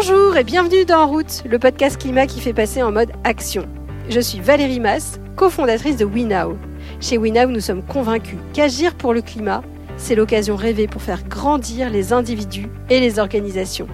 [0.00, 3.66] Bonjour et bienvenue dans En route, le podcast climat qui fait passer en mode action.
[4.08, 6.56] Je suis Valérie Mass, cofondatrice de WeNow.
[7.00, 9.60] Chez WeNow, nous sommes convaincus qu'agir pour le climat,
[9.96, 13.88] c'est l'occasion rêvée pour faire grandir les individus et les organisations.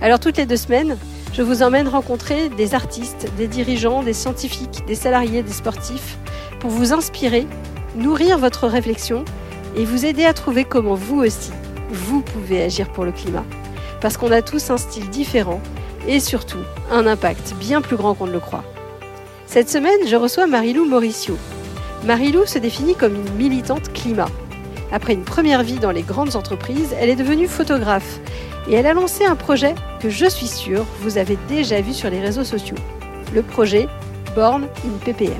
[0.00, 0.96] Alors toutes les deux semaines,
[1.34, 6.16] je vous emmène rencontrer des artistes, des dirigeants, des scientifiques, des salariés, des sportifs,
[6.60, 7.46] pour vous inspirer,
[7.94, 9.22] nourrir votre réflexion
[9.76, 11.52] et vous aider à trouver comment vous aussi,
[11.90, 13.44] vous pouvez agir pour le climat.
[14.00, 15.60] Parce qu'on a tous un style différent
[16.06, 18.64] et surtout un impact bien plus grand qu'on ne le croit.
[19.46, 21.36] Cette semaine, je reçois Marilou Mauricio.
[22.04, 24.28] Marilou se définit comme une militante climat.
[24.92, 28.20] Après une première vie dans les grandes entreprises, elle est devenue photographe
[28.68, 32.10] et elle a lancé un projet que je suis sûre vous avez déjà vu sur
[32.10, 32.76] les réseaux sociaux.
[33.34, 33.88] Le projet
[34.34, 35.32] Born in PPM.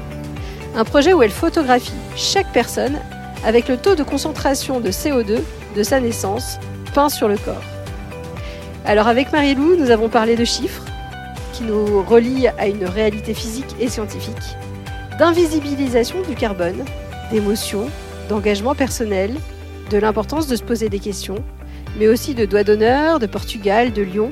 [0.74, 2.98] Un projet où elle photographie chaque personne
[3.45, 5.40] avec le taux de concentration de CO2
[5.76, 6.59] de sa naissance
[6.95, 7.75] peint sur le corps.
[8.86, 10.84] Alors avec Marie-Lou, nous avons parlé de chiffres
[11.52, 14.56] qui nous relient à une réalité physique et scientifique,
[15.18, 16.84] d'invisibilisation du carbone,
[17.32, 17.90] d'émotions,
[18.29, 19.34] d'engagement personnel,
[19.90, 21.45] de l'importance de se poser des questions,
[21.98, 24.30] mais aussi de doigts d'honneur, de Portugal, de Lyon.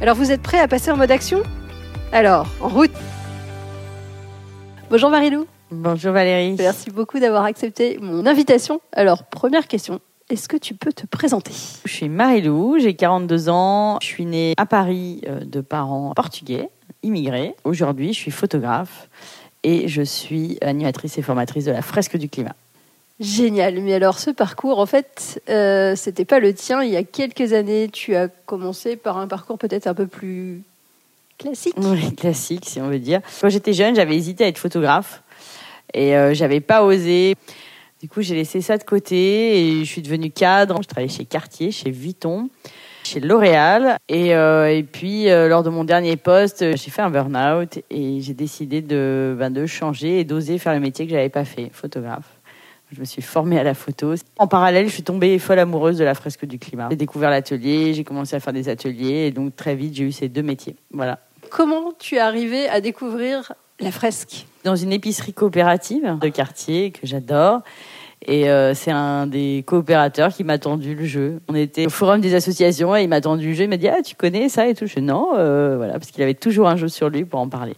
[0.00, 1.44] Alors vous êtes prêts à passer en mode action?
[2.10, 2.90] Alors, en route
[4.90, 6.56] Bonjour Marilou Bonjour Valérie.
[6.58, 8.80] Merci beaucoup d'avoir accepté mon invitation.
[8.92, 10.00] Alors, première question.
[10.30, 11.52] Est-ce que tu peux te présenter?
[11.84, 13.98] Je suis Marilou, j'ai 42 ans.
[14.00, 16.70] Je suis née à Paris euh, de parents portugais,
[17.02, 17.54] immigrés.
[17.64, 19.08] Aujourd'hui, je suis photographe
[19.64, 22.54] et je suis animatrice et formatrice de la fresque du climat.
[23.20, 23.80] Génial.
[23.82, 26.82] Mais alors, ce parcours, en fait, euh, c'était pas le tien.
[26.82, 30.62] Il y a quelques années, tu as commencé par un parcours peut-être un peu plus
[31.36, 31.74] classique.
[31.76, 33.20] Oui, classique, si on veut dire.
[33.42, 35.22] Quand j'étais jeune, j'avais hésité à être photographe
[35.92, 37.36] et euh, j'avais pas osé.
[38.04, 40.78] Du coup, j'ai laissé ça de côté et je suis devenue cadre.
[40.82, 42.50] Je travaillais chez Cartier, chez Vuitton,
[43.02, 43.96] chez L'Oréal.
[44.10, 48.34] Et, euh, puis, euh, lors de mon dernier poste, j'ai fait un burn-out et j'ai
[48.34, 52.28] décidé de, ben, de changer et d'oser faire le métier que j'avais pas fait, photographe.
[52.92, 54.12] Je me suis formée à la photo.
[54.36, 56.88] En parallèle, je suis tombée folle amoureuse de la fresque du climat.
[56.90, 60.12] J'ai découvert l'atelier, j'ai commencé à faire des ateliers et donc très vite, j'ai eu
[60.12, 60.76] ces deux métiers.
[60.90, 61.20] Voilà.
[61.48, 67.06] Comment tu es arrivée à découvrir la fresque Dans une épicerie coopérative de quartier que
[67.06, 67.62] j'adore.
[68.26, 71.40] Et euh, c'est un des coopérateurs qui m'a tendu le jeu.
[71.48, 73.64] On était au forum des associations et il m'a tendu le jeu.
[73.64, 74.86] Il m'a dit Ah, tu connais ça et tout.
[74.86, 77.48] Je dis Non, euh, voilà, parce qu'il avait toujours un jeu sur lui pour en
[77.48, 77.74] parler.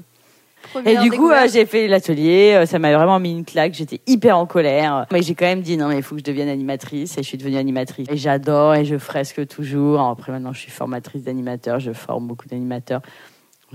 [0.73, 2.65] Première Et du coup, euh, j'ai fait l'atelier.
[2.67, 3.75] Ça m'a vraiment mis une claque.
[3.75, 5.07] J'étais hyper en colère.
[5.11, 7.19] Mais j'ai quand même dit non, mais il faut que je devienne animatrice.
[7.19, 8.07] Et je suis devenue animatrice.
[8.09, 10.01] Et j'adore et je fresque toujours.
[10.01, 11.81] Après, maintenant, je suis formatrice d'animateurs.
[11.81, 13.01] Je forme beaucoup d'animateurs.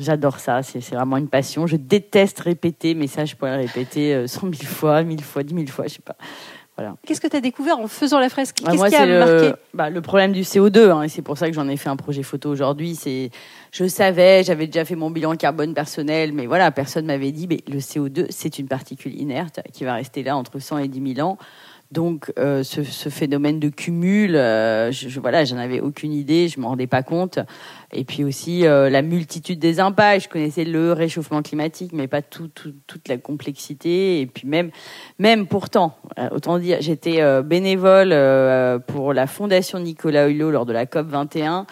[0.01, 0.63] J'adore ça.
[0.63, 1.67] C'est vraiment une passion.
[1.67, 5.43] Je déteste répéter, mais ça, je pourrais le répéter euh, cent mille fois, mille fois,
[5.43, 6.15] dix mille fois, je sais pas.
[6.77, 6.95] Voilà.
[7.05, 8.57] Qu'est-ce que tu as découvert en faisant la fresque?
[8.65, 9.51] Ah, Qu'est-ce qui a le, marqué?
[9.73, 11.97] bah, le problème du CO2, hein, et c'est pour ça que j'en ai fait un
[11.97, 12.95] projet photo aujourd'hui.
[12.95, 13.29] C'est,
[13.71, 17.59] je savais, j'avais déjà fait mon bilan carbone personnel, mais voilà, personne m'avait dit, mais
[17.67, 21.27] le CO2, c'est une particule inerte qui va rester là entre 100 et 10 000
[21.27, 21.37] ans.
[21.91, 26.69] Donc, euh, ce, phénomène de cumul, euh, je, voilà, j'en avais aucune idée, je m'en
[26.69, 27.39] rendais pas compte.
[27.91, 30.23] Et puis aussi euh, la multitude des impacts.
[30.23, 34.21] Je connaissais le réchauffement climatique, mais pas tout, tout- toute la complexité.
[34.21, 34.71] Et puis même,
[35.19, 38.15] même pourtant, euh, autant dire, j'étais bénévole
[38.87, 41.65] pour la fondation Nicolas Hulot lors de la COP 21.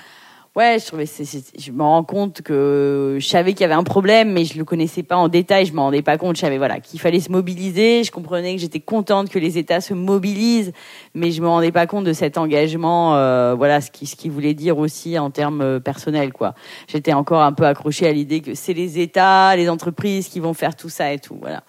[0.59, 3.75] Ouais, je trouvais, c'est- c'est- je me rends compte que je savais qu'il y avait
[3.75, 5.65] un problème, mais je le connaissais pas en détail.
[5.65, 6.35] Je m'en rendais pas compte.
[6.35, 8.03] Je savais voilà qu'il fallait se mobiliser.
[8.03, 10.73] Je comprenais que j'étais contente que les États se mobilisent,
[11.13, 13.15] mais je me rendais pas compte de cet engagement.
[13.15, 16.55] euh, voilà ce qui ce qui voulait dire aussi en termes euh, personnels quoi.
[16.89, 20.53] J'étais encore un peu accrochée à l'idée que c'est les États, les entreprises qui vont
[20.53, 21.37] faire tout ça et tout.
[21.39, 21.63] Voilà.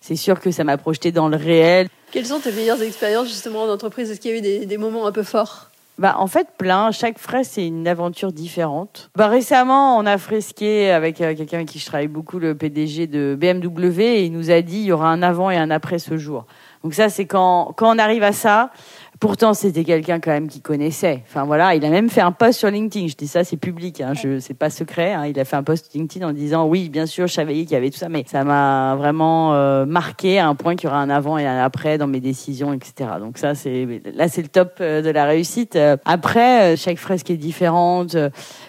[0.00, 1.88] C'est sûr que ça m'a projeté dans le réel.
[2.12, 4.08] Quelles sont tes meilleures expériences justement en entreprise?
[4.08, 5.70] Est-ce qu'il y a eu des moments un peu forts?
[5.98, 6.90] Bah, en fait, plein.
[6.90, 9.10] Chaque fresque, c'est une aventure différente.
[9.16, 14.00] Bah, récemment, on a fresqué avec euh, quelqu'un qui travaille beaucoup, le PDG de BMW,
[14.00, 16.44] et il nous a dit il y aura un avant et un après ce jour.
[16.84, 18.70] Donc ça, c'est quand, quand on arrive à ça.
[19.18, 21.22] Pourtant, c'était quelqu'un quand même qui connaissait.
[21.26, 23.08] Enfin voilà, il a même fait un post sur LinkedIn.
[23.08, 25.14] Je dis ça, c'est public, hein, je c'est pas secret.
[25.14, 25.26] Hein.
[25.26, 27.76] Il a fait un post LinkedIn en disant oui, bien sûr, je savais qu'il y
[27.76, 31.00] avait tout ça, mais ça m'a vraiment euh, marqué à un point qu'il y aura
[31.00, 33.10] un avant et un après dans mes décisions, etc.
[33.20, 35.76] Donc ça, c'est là, c'est le top euh, de la réussite.
[35.76, 38.16] Euh, Après, euh, chaque fresque est différente.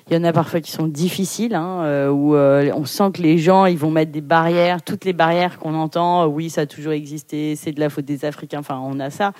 [0.09, 3.37] Il y en a parfois qui sont difficiles, hein, où euh, on sent que les
[3.37, 6.25] gens, ils vont mettre des barrières, toutes les barrières qu'on entend.
[6.27, 8.59] Oui, ça a toujours existé, c'est de la faute des Africains.
[8.59, 9.33] Enfin, on a ça.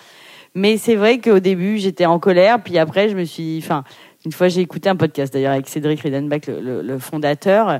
[0.58, 3.60] Mais c'est vrai qu'au début, j'étais en colère, puis après, je me suis.
[3.60, 3.84] Enfin,
[4.26, 7.80] une fois, j'ai écouté un podcast d'ailleurs avec Cédric Redenbach, le, fondateur.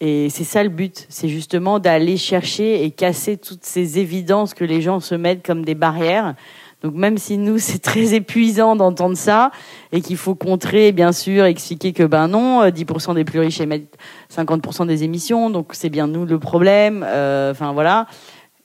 [0.00, 4.64] Et c'est ça le but, c'est justement d'aller chercher et casser toutes ces évidences que
[4.64, 6.34] les gens se mettent comme des barrières,
[6.82, 9.52] Donc même si nous c'est très épuisant d'entendre ça
[9.92, 13.96] et qu'il faut contrer bien sûr, expliquer que ben non, 10% des plus riches émettent
[14.36, 17.04] 50% des émissions, donc c'est bien nous le problème.
[17.04, 18.08] Enfin voilà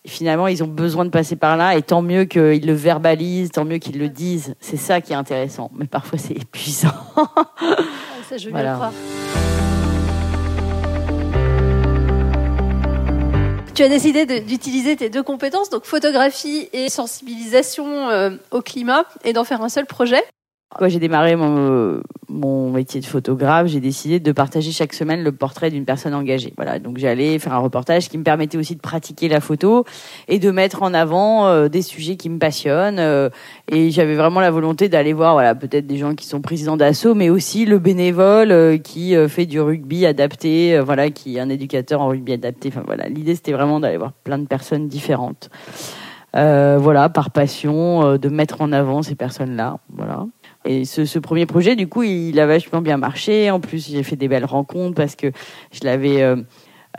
[0.08, 3.66] finalement, ils ont besoin de passer par là, et tant mieux qu'ils le verbalisent, tant
[3.66, 4.56] mieux qu'ils le disent.
[4.60, 5.72] C'est ça qui est intéressant.
[5.76, 6.90] Mais parfois, c'est épuisant.
[8.30, 8.94] ça, je veux le croire.
[13.78, 19.34] Tu as décidé d'utiliser tes deux compétences, donc photographie et sensibilisation euh, au climat, et
[19.34, 20.24] d'en faire un seul projet.
[20.76, 25.32] Quand j'ai démarré mon, mon, métier de photographe, j'ai décidé de partager chaque semaine le
[25.32, 26.54] portrait d'une personne engagée.
[26.58, 29.86] Voilà, donc j'allais faire un reportage qui me permettait aussi de pratiquer la photo
[30.28, 33.00] et de mettre en avant euh, des sujets qui me passionnent.
[33.00, 33.30] Euh,
[33.72, 37.16] et j'avais vraiment la volonté d'aller voir, voilà, peut-être des gens qui sont présidents d'assaut,
[37.16, 42.02] mais aussi le bénévole euh, qui fait du rugby adapté, voilà, qui est un éducateur
[42.02, 42.68] en rugby adapté.
[42.68, 45.50] Enfin voilà, l'idée c'était vraiment d'aller voir plein de personnes différentes.
[46.34, 49.78] voilà, par passion, de mettre en avant ces personnes-là.
[49.96, 50.26] Voilà.
[50.68, 53.50] Et ce, premier projet, du coup, il a vachement bien marché.
[53.52, 55.32] En plus, j'ai fait des belles rencontres parce que
[55.72, 56.22] je l'avais.
[56.22, 56.36] Euh,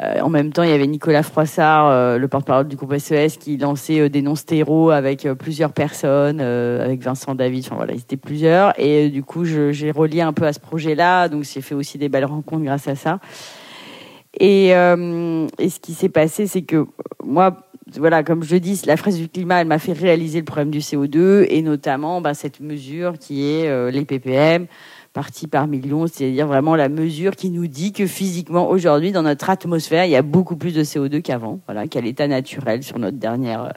[0.01, 3.37] euh, en même temps, il y avait Nicolas Froissart, euh, le porte-parole du groupe SES,
[3.39, 7.65] qui lançait des non-stéros avec plusieurs personnes, avec Vincent David.
[7.67, 8.73] Enfin voilà, ils étaient plusieurs.
[8.81, 11.29] Et du coup, j'ai relié un peu à ce projet-là.
[11.29, 13.19] Donc, j'ai fait aussi des belles rencontres grâce à ça.
[14.41, 16.87] Et, et ce qui s'est passé, c'est que
[17.25, 20.71] moi, voilà, comme je dis, la fraise du climat, elle m'a fait réaliser le problème
[20.71, 24.67] du CO2 et notamment bah, cette mesure qui est euh, les ppm
[25.15, 29.49] partie par million, c'est-à-dire vraiment la mesure qui nous dit que physiquement aujourd'hui dans notre
[29.49, 33.17] atmosphère, il y a beaucoup plus de CO2 qu'avant, voilà, qu'à l'état naturel sur notre
[33.17, 33.71] dernière, euh,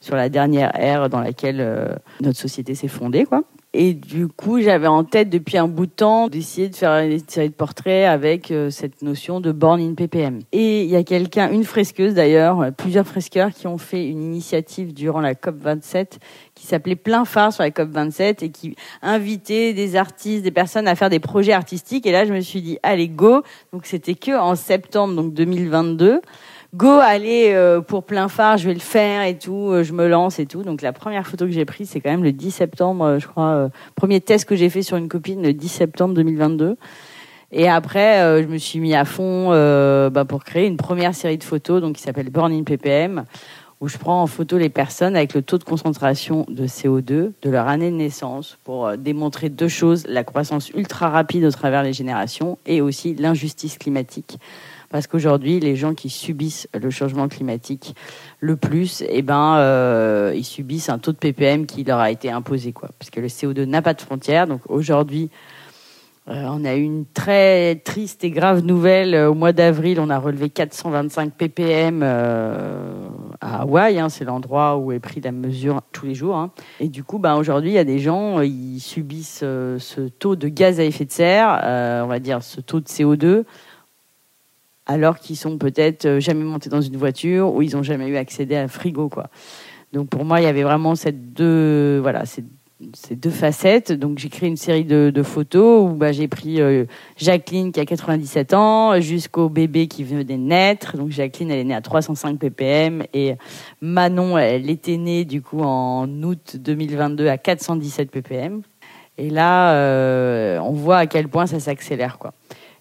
[0.00, 3.44] sur la dernière ère dans laquelle euh, notre société s'est fondée, quoi.
[3.74, 7.18] Et du coup, j'avais en tête depuis un bout de temps d'essayer de faire une
[7.26, 10.40] série de portraits avec euh, cette notion de born in ppm.
[10.52, 14.22] Et il y a quelqu'un, une fresqueuse d'ailleurs, euh, plusieurs fresqueurs qui ont fait une
[14.22, 16.18] initiative durant la COP 27
[16.54, 20.86] qui s'appelait Plein phare sur la COP 27 et qui invitait des artistes, des personnes
[20.86, 22.04] à faire des projets artistiques.
[22.04, 23.42] Et là, je me suis dit, allez, go.
[23.72, 26.20] Donc c'était que en septembre donc 2022
[26.74, 30.08] go, allez, euh, pour plein phare, je vais le faire et tout, euh, je me
[30.08, 30.62] lance et tout.
[30.62, 33.26] Donc la première photo que j'ai prise, c'est quand même le 10 septembre, euh, je
[33.26, 36.76] crois, premier test que j'ai fait sur une copine le 10 septembre 2022.
[37.54, 41.44] Et après, je me suis mis à fond bah, pour créer une première série de
[41.44, 43.26] photos, donc qui s'appelle Born in ppm,
[43.82, 47.50] où je prends en photo les personnes avec le taux de concentration de CO2 de
[47.50, 51.92] leur année de naissance pour démontrer deux choses la croissance ultra rapide au travers des
[51.92, 54.38] générations et aussi l'injustice climatique
[54.92, 57.96] parce qu'aujourd'hui, les gens qui subissent le changement climatique
[58.40, 62.30] le plus, eh ben, euh, ils subissent un taux de ppm qui leur a été
[62.30, 62.90] imposé, quoi.
[62.98, 64.46] Parce que le CO2 n'a pas de frontières.
[64.46, 65.30] Donc aujourd'hui,
[66.28, 69.16] euh, on a eu une très triste et grave nouvelle.
[69.16, 73.98] Au mois d'avril, on a relevé 425 ppm à Hawaï.
[73.98, 76.36] Hein, c'est l'endroit où est pris la mesure tous les jours.
[76.36, 76.50] Hein.
[76.80, 80.36] Et du coup, ben, aujourd'hui, il y a des gens, ils subissent euh, ce taux
[80.36, 81.60] de gaz à effet de serre,
[82.04, 83.44] on va dire ce taux de CO2
[84.86, 88.16] alors qu'ils sont peut-être euh, jamais montés dans une voiture ou ils n'ont jamais eu
[88.16, 89.28] accès à un frigo, quoi.
[89.92, 92.44] Donc pour moi, il y avait vraiment cette deux, voilà, ces,
[93.14, 93.92] deux facettes.
[93.92, 96.84] Donc j'ai créé une série de, photos où bah, j'ai pris euh,
[97.16, 100.96] Jacqueline qui a 97 ans jusqu'au bébé qui venait de naître.
[100.96, 103.34] Donc Jacqueline, elle est née à 305 ppm et
[103.80, 108.62] Manon, elle était née du coup en août 2022 à 417 ppm.
[109.18, 112.32] Et là, euh, on voit à quel point ça s'accélère, quoi.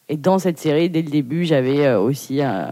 [0.10, 2.66] Et dans cette série, dès le début, j'avais euh, aussi euh,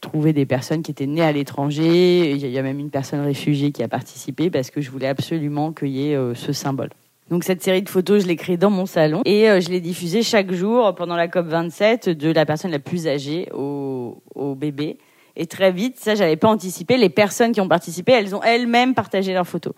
[0.00, 2.32] trouvé des personnes qui étaient nées à l'étranger.
[2.32, 5.72] Il y a même une personne réfugiée qui a participé parce que je voulais absolument
[5.72, 6.90] qu'il y ait euh, ce symbole.
[7.30, 10.24] Donc cette série de photos, je l'ai créée dans mon salon et je l'ai diffusée
[10.24, 14.98] chaque jour pendant la COP 27 de la personne la plus âgée au, au bébé.
[15.36, 16.96] Et très vite, ça, j'avais pas anticipé.
[16.96, 19.74] Les personnes qui ont participé, elles ont elles-mêmes partagé leurs photos.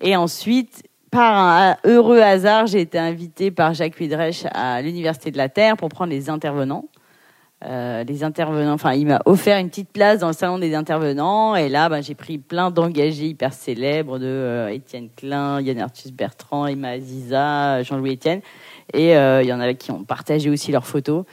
[0.00, 5.36] Et ensuite, par un heureux hasard, j'ai été invitée par Jacques Widreich à l'Université de
[5.36, 6.86] la Terre pour prendre les intervenants.
[7.62, 11.54] Euh, les intervenants, enfin, il m'a offert une petite place dans le salon des intervenants,
[11.56, 16.10] et là, bah, j'ai pris plein d'engagés hyper célèbres de euh, Étienne Klein, Yann Arthus
[16.10, 18.40] Bertrand, Emma Aziza, Jean-Louis Étienne,
[18.94, 21.24] et euh, il y en avait qui ont partagé aussi leurs photos.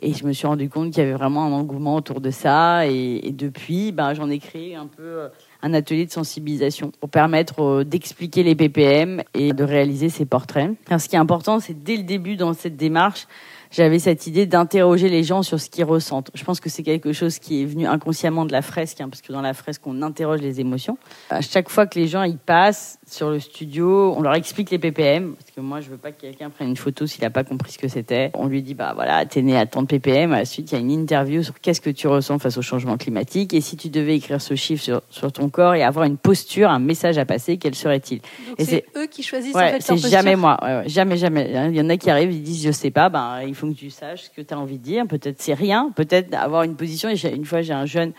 [0.00, 2.86] Et je me suis rendu compte qu'il y avait vraiment un engouement autour de ça,
[2.86, 5.28] et, et depuis, bah, j'en ai créé un peu
[5.64, 10.70] un atelier de sensibilisation pour permettre euh, d'expliquer les ppm et de réaliser ces portraits.
[10.90, 13.26] ce qui est important, c'est dès le début dans cette démarche,
[13.74, 16.30] j'avais cette idée d'interroger les gens sur ce qu'ils ressentent.
[16.34, 19.20] Je pense que c'est quelque chose qui est venu inconsciemment de la fresque, hein, parce
[19.20, 20.96] que dans la fresque, on interroge les émotions.
[21.28, 24.78] À chaque fois que les gens y passent sur le studio, on leur explique les
[24.78, 27.42] ppm, parce que moi, je veux pas que quelqu'un prenne une photo s'il n'a pas
[27.42, 28.30] compris ce que c'était.
[28.34, 30.32] On lui dit, bah voilà, t'es né à tant de ppm.
[30.32, 32.62] À la suite, il y a une interview sur qu'est-ce que tu ressens face au
[32.62, 36.06] changement climatique, et si tu devais écrire ce chiffre sur, sur ton corps et avoir
[36.06, 38.20] une posture, un message à passer, quel serait-il?
[38.56, 40.38] Et c'est eux qui choisissent ouais, en fait c'est jamais posture.
[40.38, 41.50] moi, ouais, ouais, jamais, jamais.
[41.70, 43.78] Il y en a qui arrivent, ils disent, je sais pas, ben il faut que
[43.78, 45.06] tu saches ce que tu as envie de dire.
[45.06, 47.08] Peut-être c'est rien, peut-être avoir une position.
[47.08, 48.12] Une fois, j'ai un jeune.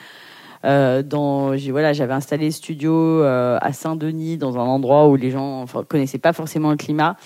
[0.66, 5.30] Euh, dans, voilà, j'avais installé le studio euh, à Saint-Denis, dans un endroit où les
[5.30, 7.18] gens enfin, connaissaient pas forcément le climat.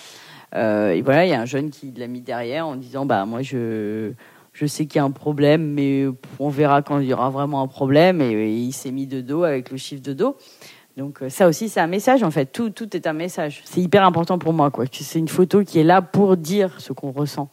[0.54, 3.24] Euh, et voilà, il y a un jeune qui l'a mis derrière en disant, bah
[3.24, 4.12] moi je,
[4.52, 6.06] je sais qu'il y a un problème, mais
[6.38, 8.20] on verra quand il y aura vraiment un problème.
[8.20, 10.36] Et, et il s'est mis de dos avec le chiffre de dos.
[10.96, 12.46] Donc ça aussi, c'est un message en fait.
[12.46, 13.62] Tout, tout est un message.
[13.64, 17.12] C'est hyper important pour moi, C'est une photo qui est là pour dire ce qu'on
[17.12, 17.48] ressent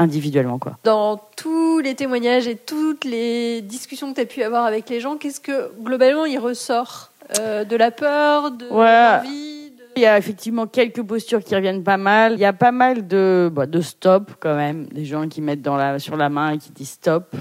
[0.00, 0.76] individuellement, quoi.
[0.82, 4.98] Dans tous les témoignages et toutes les discussions que tu as pu avoir avec les
[4.98, 9.16] gens, qu'est-ce que globalement il ressort Euh, De la peur, de Ouais.
[9.18, 9.84] l'envie de...
[9.96, 12.32] Il y a effectivement quelques postures qui reviennent pas mal.
[12.32, 14.86] Il y a pas mal de, bah, de stop quand même.
[14.86, 17.34] Des gens qui mettent dans la, sur la main et qui disent stop.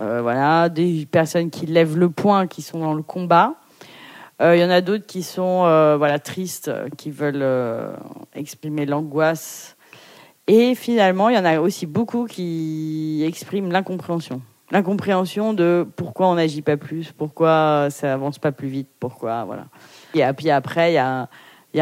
[0.00, 0.68] Euh, voilà.
[0.68, 3.54] Des personnes qui lèvent le poing, qui sont dans le combat.
[4.42, 5.60] Euh, Il y en a d'autres qui sont
[5.98, 7.46] voilà, tristes, qui veulent
[8.34, 9.75] exprimer l'angoisse.
[10.48, 14.40] Et finalement, il y en a aussi beaucoup qui expriment l'incompréhension.
[14.70, 19.66] L'incompréhension de pourquoi on n'agit pas plus, pourquoi ça avance pas plus vite, pourquoi, voilà.
[20.14, 21.28] Et puis après, il y a,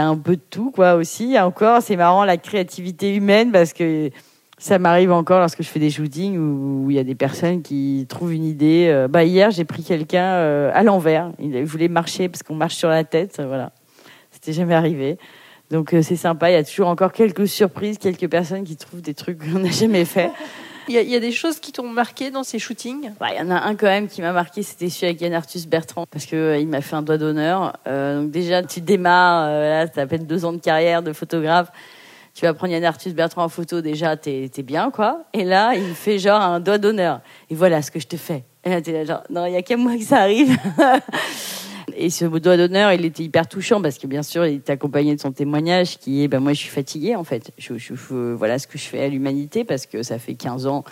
[0.07, 1.39] un peu de tout, quoi, aussi.
[1.39, 4.11] Encore, c'est marrant, la créativité humaine, parce que
[4.59, 8.07] ça m'arrive encore lorsque je fais des shootings où il y a des personnes qui
[8.09, 8.89] trouvent une idée.
[8.89, 11.33] Euh, Bah, hier, j'ai pris quelqu'un euh, à l'envers.
[11.39, 13.43] Il voulait marcher parce qu'on marche sur la tête.
[13.47, 13.73] Voilà.
[14.31, 15.19] C'était jamais arrivé.
[15.75, 16.53] Donc, euh, c'est sympa.
[16.53, 19.73] Il y a toujours encore quelques surprises, quelques personnes qui trouvent des trucs qu'on n'a
[19.73, 20.31] jamais fait.
[20.87, 23.11] Il y, a, il y a des choses qui t'ont marqué dans ces shootings?
[23.19, 25.35] Bah, Il y en a un quand même qui m'a marqué, c'était celui avec Yann
[25.35, 27.77] Arthus Bertrand, parce que euh, il m'a fait un doigt d'honneur.
[27.89, 31.13] Euh, donc déjà, tu démarres, euh, là, t'as à peine deux ans de carrière de
[31.13, 31.73] photographe.
[32.35, 35.25] Tu vas prendre Yann Arthus Bertrand en photo, déjà, t'es es bien, quoi.
[35.33, 37.21] Et là, il me fait genre un doigt d'honneur.
[37.51, 38.45] Et voilà ce que je te fais.
[38.63, 40.57] Et là, t'es là, genre, non, il y a qu'à moi que ça arrive.
[41.97, 45.15] Et ce doigt d'honneur, il était hyper touchant parce que bien sûr, il était accompagné
[45.15, 47.53] de son témoignage qui est, ben moi, je suis fatiguée en fait.
[47.59, 47.95] Je, je-
[48.35, 50.85] voilà ce que je fais à l'humanité parce que ça fait 15 ans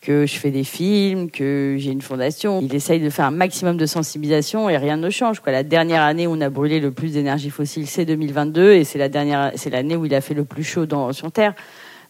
[0.00, 2.60] que je fais des films, que j'ai une fondation.
[2.62, 5.40] Il essaye de faire un maximum de sensibilisation et rien ne change.
[5.46, 8.98] La dernière année où on a brûlé le plus d'énergie fossile, c'est 2022 et c'est
[8.98, 11.54] la dernière, c'est l'année où il a fait le plus chaud sur Terre.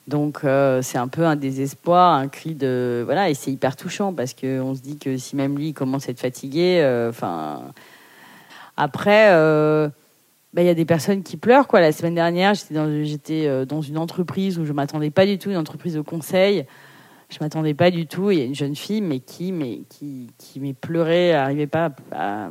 [0.08, 4.12] Donc euh, c'est un peu un désespoir, un cri de voilà et c'est hyper touchant
[4.12, 7.62] parce que on se dit que si même lui commence à être fatigué, euh, enfin
[8.80, 9.88] après euh,
[10.54, 11.80] ben, il y a des personnes qui pleurent quoi.
[11.80, 12.74] La semaine dernière j'étais
[13.66, 16.66] dans euh, une entreprise où je m'attendais pas du tout, une entreprise de conseil.
[17.28, 18.32] Je m'attendais pas du tout.
[18.32, 21.68] Il y a une jeune fille, mais qui, mais qui, qui m'est pleuré, elle arrivait
[21.68, 22.50] pas à, à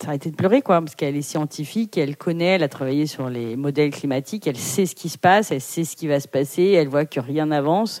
[0.00, 3.56] s'arrêter de pleurer, quoi, parce qu'elle est scientifique, elle connaît, elle a travaillé sur les
[3.56, 6.62] modèles climatiques, elle sait ce qui se passe, elle sait ce qui va se passer,
[6.62, 8.00] elle voit que rien n'avance.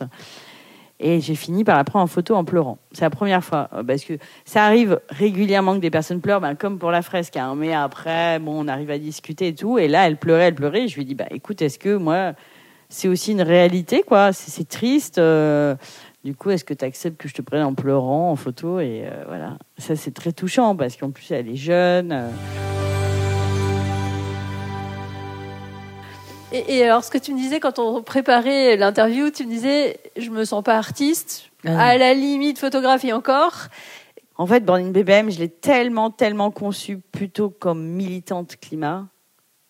[0.98, 2.78] Et j'ai fini par la prendre en photo en pleurant.
[2.92, 6.54] C'est la première fois, euh, parce que ça arrive régulièrement que des personnes pleurent, ben,
[6.54, 7.36] comme pour la fresque.
[7.36, 9.78] Hein, mais après, bon, on arrive à discuter et tout.
[9.78, 10.84] Et là, elle pleurait, elle pleurait.
[10.84, 12.32] Et je lui dis, bah, écoute, est-ce que moi,
[12.88, 14.32] c'est aussi une réalité, quoi?
[14.32, 15.18] C'est triste.
[15.18, 15.74] euh,
[16.24, 18.80] du coup, est-ce que tu acceptes que je te prenne en pleurant en photo?
[18.80, 22.32] Et euh, voilà, ça c'est très touchant parce qu'en plus elle est jeune.
[26.68, 29.98] Et, et alors, ce que tu me disais quand on préparait l'interview, tu me disais,
[30.16, 31.88] je me sens pas artiste, Ah.
[31.88, 33.66] à la limite photographie encore.
[34.38, 39.06] En fait, Born in BBM, je l'ai tellement, tellement conçu plutôt comme militante climat.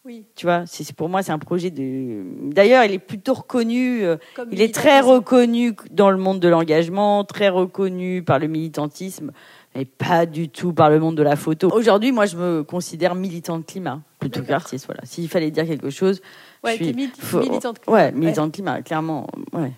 [0.04, 2.22] Oui, Tu vois, c'est pour moi c'est un projet de.
[2.52, 4.04] D'ailleurs, il est plutôt reconnu.
[4.04, 8.46] euh, comme Il est très reconnu dans le monde de l'engagement, très reconnu par le
[8.46, 9.32] militantisme,
[9.74, 11.68] mais pas du tout par le monde de la photo.
[11.72, 14.86] Aujourd'hui, moi, je me considère militante climat plutôt qu'artiste.
[14.86, 15.00] Voilà.
[15.04, 16.20] S'il fallait dire quelque chose,
[16.66, 17.80] Ouais, suis mili- faut- militante.
[17.86, 19.26] Ouais, militante climat, clairement.
[19.52, 19.72] Ouais.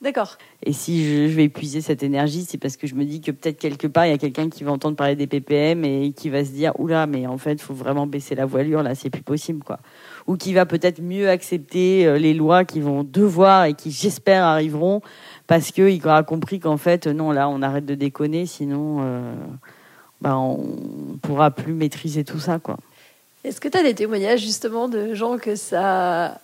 [0.00, 0.36] D'accord.
[0.62, 3.30] Et si je, je vais épuiser cette énergie, c'est parce que je me dis que
[3.30, 6.28] peut-être quelque part, il y a quelqu'un qui va entendre parler des ppm et qui
[6.28, 9.08] va se dire Oula, mais en fait, il faut vraiment baisser la voilure, là, c'est
[9.08, 9.64] plus possible.
[9.64, 9.78] quoi.
[10.26, 14.44] Ou qui va peut-être mieux accepter euh, les lois qui vont devoir et qui, j'espère,
[14.44, 15.00] arriveront
[15.46, 19.34] parce qu'il aura compris qu'en fait, non, là, on arrête de déconner, sinon, euh,
[20.20, 22.58] bah, on pourra plus maîtriser tout ça.
[22.58, 22.76] quoi.
[23.44, 26.40] Est-ce que tu as des témoignages justement de gens que ça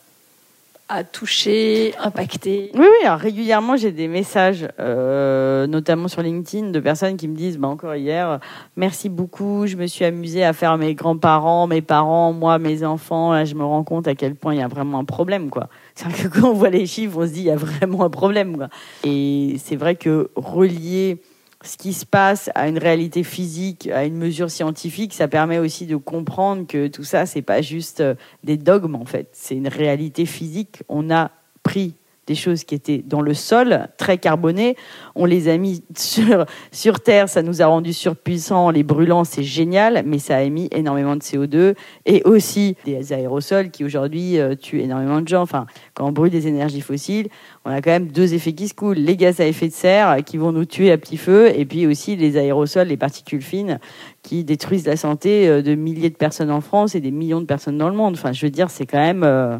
[0.91, 2.71] a touché, impacté?
[2.75, 7.35] Oui, oui, alors régulièrement, j'ai des messages, euh, notamment sur LinkedIn, de personnes qui me
[7.35, 8.39] disent, bah, encore hier,
[8.77, 13.33] merci beaucoup, je me suis amusée à faire mes grands-parents, mes parents, moi, mes enfants,
[13.33, 15.71] là, je me rends compte à quel point il y a vraiment un problème, quoi.
[16.35, 18.59] Quand on voit les chiffres, on se dit il y a vraiment un problème.
[18.59, 18.69] Quoi.
[19.05, 21.19] Et c'est vrai que relier
[21.63, 25.87] ce qui se passe à une réalité physique, à une mesure scientifique, ça permet aussi
[25.87, 28.15] de comprendre que tout ça, c'est pas juste euh,
[28.45, 30.83] des dogmes en fait, c'est une réalité physique.
[30.89, 31.31] On a
[31.63, 31.95] pris
[32.27, 34.77] des choses qui étaient dans le sol, très carbonées.
[35.15, 39.43] On les a mis sur, sur Terre, ça nous a rendu surpuissants, les brûlants, c'est
[39.43, 41.75] génial, mais ça a émis énormément de CO2
[42.07, 45.43] et aussi des aérosols qui aujourd'hui euh, tuent énormément de gens.
[45.43, 47.29] Enfin, quand on brûle des énergies fossiles,
[47.65, 48.99] on a quand même deux effets qui se coulent.
[48.99, 51.87] Les gaz à effet de serre qui vont nous tuer à petit feu et puis
[51.87, 53.81] aussi les aérosols, les particules fines
[54.23, 57.47] qui détruisent la santé euh, de milliers de personnes en France et des millions de
[57.47, 58.15] personnes dans le monde.
[58.15, 59.25] Enfin, je veux dire, c'est quand même...
[59.25, 59.59] Euh,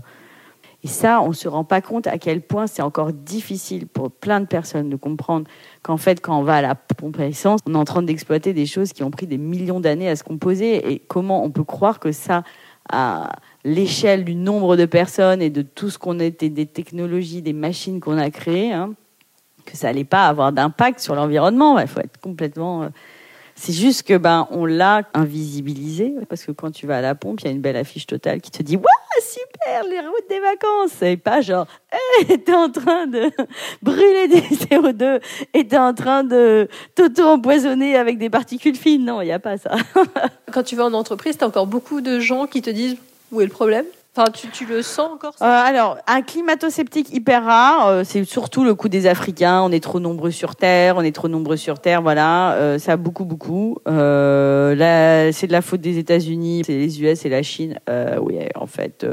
[0.83, 4.11] et ça, on ne se rend pas compte à quel point c'est encore difficile pour
[4.11, 5.47] plein de personnes de comprendre
[5.83, 8.55] qu'en fait, quand on va à la pompe à essence, on est en train d'exploiter
[8.55, 10.91] des choses qui ont pris des millions d'années à se composer.
[10.91, 12.45] Et comment on peut croire que ça,
[12.91, 13.31] à
[13.63, 18.01] l'échelle du nombre de personnes et de tout ce qu'on était, des technologies, des machines
[18.01, 18.95] qu'on a créées, hein,
[19.67, 21.79] que ça n'allait pas avoir d'impact sur l'environnement.
[21.79, 22.89] Il faut être complètement...
[23.63, 27.43] C'est juste que ben on l'a invisibilisé parce que quand tu vas à la pompe,
[27.43, 28.87] il y a une belle affiche totale qui te dit waouh
[29.21, 33.31] super les routes des vacances et pas genre hey, t'es en train de
[33.83, 35.21] brûler des CO2
[35.53, 39.05] et t'es en train de t'auto-empoisonner avec des particules fines.
[39.05, 39.77] Non, il n'y a pas ça.
[40.53, 42.97] quand tu vas en entreprise, t'as encore beaucoup de gens qui te disent
[43.31, 43.85] où est le problème?
[44.17, 48.65] Enfin, tu, tu, le sens encore euh, Alors, un climato-sceptique hyper rare, euh, c'est surtout
[48.65, 49.63] le coup des Africains.
[49.63, 52.55] On est trop nombreux sur Terre, on est trop nombreux sur Terre, voilà.
[52.55, 53.79] Euh, ça a beaucoup, beaucoup.
[53.87, 57.79] Euh, là, c'est de la faute des États-Unis, c'est les US et la Chine.
[58.21, 59.07] oui, en fait,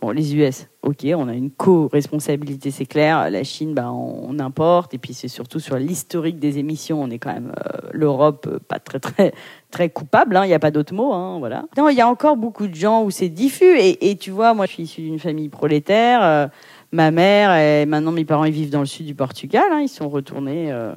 [0.00, 3.30] bon, les US, ok, on a une co-responsabilité, c'est clair.
[3.30, 7.18] La Chine, ben, on, importe, et puis c'est surtout sur l'historique des émissions, on est
[7.18, 7.52] quand même
[7.92, 9.32] l'Europe pas très, très
[9.70, 11.64] très coupable, hein, il n'y a pas d'autre mot, hein, voilà.
[11.76, 14.66] Non, il y a encore beaucoup de gens où c'est diffus, et, tu vois, moi
[14.66, 16.46] je suis issue d'une famille prolétaire, euh,
[16.92, 19.88] ma mère, et maintenant mes parents ils vivent dans le sud du Portugal, hein, ils
[19.88, 20.92] sont retournés, euh,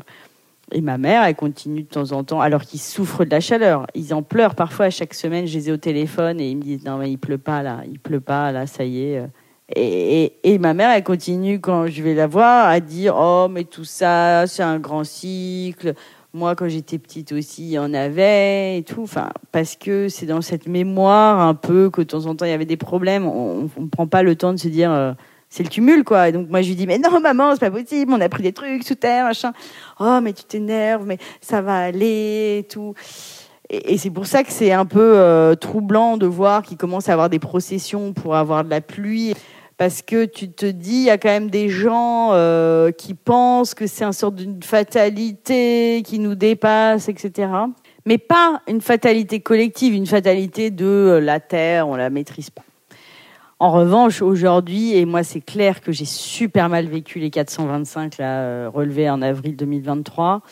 [0.72, 3.88] et ma mère, elle continue de temps en temps, alors qu'ils souffrent de la chaleur,
[3.96, 6.62] ils en pleurent parfois à chaque semaine, je les ai au téléphone, et ils me
[6.62, 9.24] disent, non mais il pleut pas là, il pleut pas là, ça y est.
[9.76, 13.84] Et, ma mère, elle continue quand je vais la voir à dire Oh, mais tout
[13.84, 15.94] ça, c'est un grand cycle.
[16.34, 19.04] Moi, quand j'étais petite aussi, il y en avait et tout.
[19.04, 22.52] Enfin, parce que c'est dans cette mémoire un peu que de temps en temps il
[22.52, 23.26] y avait des problèmes.
[23.26, 25.14] On ne prend pas le temps de se dire euh,
[25.50, 26.30] c'est le cumul quoi.
[26.30, 28.14] Et donc moi je lui dis mais non maman c'est pas possible.
[28.14, 29.54] On a pris des trucs sous terre machin.
[30.00, 32.94] Oh mais tu t'énerves mais ça va aller et tout.
[33.70, 37.14] Et, c'est pour ça que c'est un peu euh, troublant de voir qu'il commence à
[37.14, 39.36] avoir des processions pour avoir de la pluie
[39.80, 43.74] parce que tu te dis, il y a quand même des gens euh, qui pensent
[43.74, 47.50] que c'est un sorte d'une fatalité qui nous dépasse, etc.
[48.06, 52.64] Mais pas une fatalité collective, une fatalité de euh, la Terre, on la maîtrise pas.
[53.62, 58.40] En revanche, aujourd'hui, et moi c'est clair que j'ai super mal vécu les 425 là,
[58.40, 60.44] euh, relevés en avril 2023,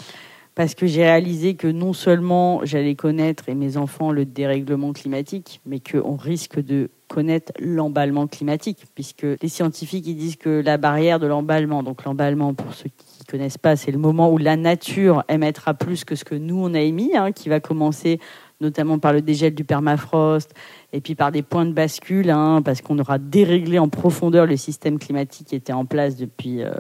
[0.56, 5.62] parce que j'ai réalisé que non seulement j'allais connaître et mes enfants le dérèglement climatique,
[5.65, 11.28] mais qu'on risque de connaître l'emballement climatique, puisque les scientifiques disent que la barrière de
[11.28, 15.24] l'emballement, donc l'emballement pour ceux qui ne connaissent pas, c'est le moment où la nature
[15.30, 18.20] émettra plus que ce que nous on a émis, hein, qui va commencer
[18.60, 20.54] notamment par le dégel du permafrost,
[20.93, 24.58] et puis par des points de bascule, hein, parce qu'on aura déréglé en profondeur le
[24.58, 26.71] système climatique qui était en place depuis euh,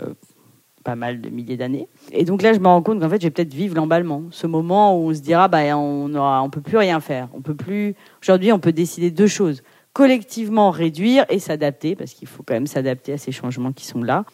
[0.83, 1.87] pas mal de milliers d'années.
[2.13, 4.47] Et donc là, je me rends compte qu'en fait, je vais peut-être vivre l'emballement, ce
[4.47, 7.95] moment où on se dira, bah, on aura, peut plus rien faire, on peut plus.
[8.23, 12.67] Aujourd'hui, on peut décider deux choses collectivement réduire et s'adapter, parce qu'il faut quand même
[12.67, 14.25] s'adapter à ces changements qui sont là.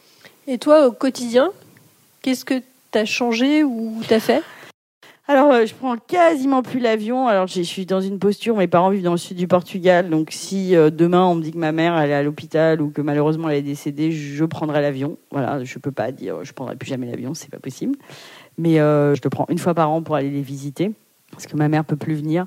[0.45, 1.51] Et toi, au quotidien,
[2.21, 4.43] qu'est-ce que tu as changé ou tu as fait?
[5.25, 7.27] Alors, euh, je prends quasiment plus l'avion.
[7.27, 10.09] Alors, je suis dans une posture, mes parents vivent dans le sud du Portugal.
[10.09, 12.89] Donc, si euh, demain on me dit que ma mère elle est à l'hôpital ou
[12.89, 15.17] que malheureusement elle est décédée, je prendrai l'avion.
[15.31, 17.97] Voilà, je peux pas dire je prendrai plus jamais l'avion, c'est pas possible.
[18.57, 20.91] Mais euh, je le prends une fois par an pour aller les visiter
[21.31, 22.45] parce que ma mère peut plus venir.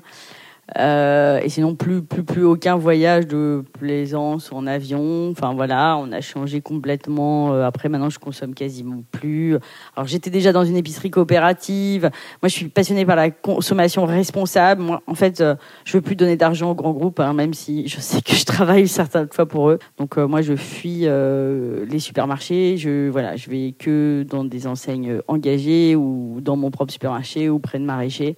[0.75, 5.29] Euh, et sinon, plus, plus, plus aucun voyage de plaisance en avion.
[5.31, 7.53] Enfin voilà, on a changé complètement.
[7.53, 9.55] Euh, après, maintenant, je consomme quasiment plus.
[9.95, 12.03] Alors, j'étais déjà dans une épicerie coopérative.
[12.41, 14.81] Moi, je suis passionnée par la consommation responsable.
[14.81, 17.87] Moi, en fait, euh, je veux plus donner d'argent aux grands groupes, hein, même si
[17.87, 19.79] je sais que je travaille certaines fois pour eux.
[19.97, 22.77] Donc, moi, je fuis les supermarchés.
[22.77, 27.59] Je voilà, je vais que dans des enseignes engagées ou dans mon propre supermarché ou
[27.59, 28.37] près de maraîchers.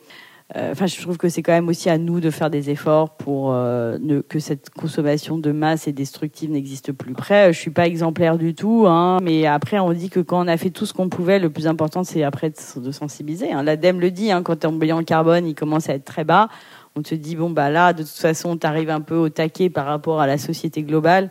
[0.55, 3.11] Euh, enfin, je trouve que c'est quand même aussi à nous de faire des efforts
[3.11, 7.11] pour euh, que cette consommation de masse et destructive n'existe plus.
[7.11, 10.47] Après, je suis pas exemplaire du tout, hein, mais après, on dit que quand on
[10.47, 13.51] a fait tout ce qu'on pouvait, le plus important, c'est après de, sensibiliser.
[13.51, 13.61] Hein.
[13.61, 16.49] L'ADEME le dit, hein, quand ton bilan carbone, il commence à être très bas,
[16.95, 19.69] on te dit bon bah là, de toute façon, tu arrives un peu au taquet
[19.69, 21.29] par rapport à la société globale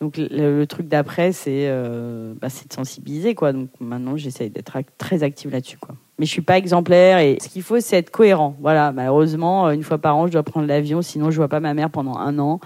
[0.00, 3.52] Donc le, truc d'après, c'est euh, bah, de sensibiliser, quoi.
[3.52, 5.96] Donc maintenant, j'essaye d'être très active là-dessus, quoi.
[6.20, 8.54] Mais je suis pas exemplaire et ce qu'il faut, c'est être cohérent.
[8.60, 11.72] Voilà, malheureusement, une fois par an, je dois prendre l'avion, sinon je vois pas ma
[11.72, 12.60] mère pendant un an.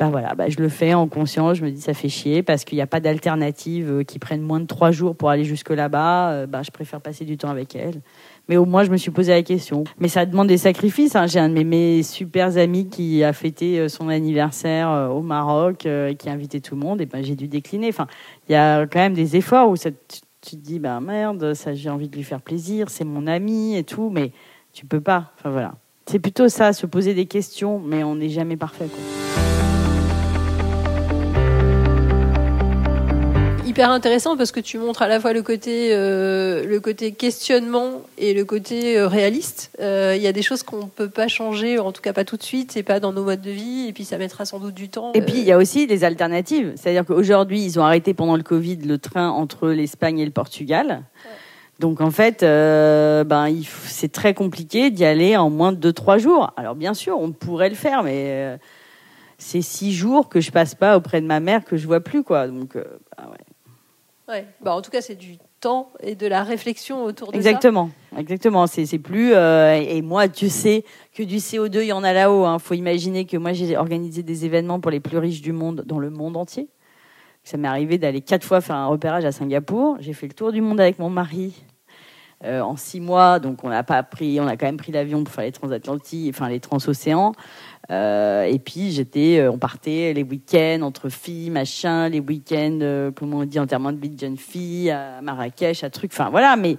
[0.00, 1.58] Bah voilà, bah je le fais en conscience.
[1.58, 4.42] Je me dis ça fait chier parce qu'il n'y a pas d'alternative euh, qui prenne
[4.42, 6.32] moins de trois jours pour aller jusque là-bas.
[6.32, 8.02] Euh, bah je préfère passer du temps avec elle.
[8.48, 9.84] Mais au moins je me suis posé la question.
[10.00, 11.14] Mais ça demande des sacrifices.
[11.14, 11.28] Hein.
[11.28, 15.86] J'ai un de mes, mes, super amis qui a fêté euh, son anniversaire au Maroc
[15.86, 17.00] et qui a invité tout le monde.
[17.00, 17.88] Et ben j'ai dû décliner.
[17.88, 18.08] Enfin,
[18.48, 19.90] il y a quand même des efforts où ça,
[20.46, 23.76] tu, te dis bah merde, ça j'ai envie de lui faire plaisir, c'est mon ami
[23.76, 24.32] et tout, mais
[24.72, 25.32] tu peux pas.
[25.38, 25.74] Enfin voilà.
[26.06, 28.86] C'est plutôt ça, se poser des questions, mais on n'est jamais parfait.
[28.86, 29.45] Quoi.
[33.76, 38.00] Hyper intéressant parce que tu montres à la fois le côté, euh, le côté questionnement
[38.16, 39.70] et le côté euh, réaliste.
[39.80, 42.24] Euh, il y a des choses qu'on ne peut pas changer, en tout cas pas
[42.24, 44.60] tout de suite, c'est pas dans nos modes de vie, et puis ça mettra sans
[44.60, 45.12] doute du temps.
[45.12, 46.72] Et puis il y a aussi des alternatives.
[46.76, 51.02] C'est-à-dire qu'aujourd'hui, ils ont arrêté pendant le Covid le train entre l'Espagne et le Portugal.
[51.78, 56.54] Donc en fait, ben, c'est très compliqué d'y aller en moins de 2-3 jours.
[56.56, 58.58] Alors bien sûr, on pourrait le faire, mais
[59.36, 62.22] c'est 6 jours que je passe pas auprès de ma mère que je vois plus.
[62.22, 62.48] quoi.
[62.48, 63.55] Donc, bah ouais.
[64.60, 67.90] Bah, en tout cas, c'est du temps et de la réflexion autour de exactement.
[68.12, 68.20] ça.
[68.20, 68.66] Exactement.
[68.66, 69.32] C'est, c'est plus.
[69.34, 70.84] Euh, et moi, tu sais
[71.14, 72.44] que du CO2, il y en a là-haut.
[72.44, 72.58] Hein.
[72.58, 75.98] faut imaginer que moi, j'ai organisé des événements pour les plus riches du monde dans
[75.98, 76.68] le monde entier.
[77.44, 79.96] Ça m'est arrivé d'aller quatre fois faire un repérage à Singapour.
[80.00, 81.54] J'ai fait le tour du monde avec mon mari.
[82.44, 85.24] Euh, en six mois, donc on n'a pas pris, on a quand même pris l'avion
[85.24, 87.32] pour faire les transatlantiques, enfin les transocéans.
[87.90, 93.10] Euh, et puis j'étais, euh, on partait les week-ends entre filles, machin, les week-ends, euh,
[93.14, 94.36] comment on dit, enterrement de vie de jeune
[94.90, 96.10] à Marrakech, à truc.
[96.12, 96.76] Enfin voilà, mais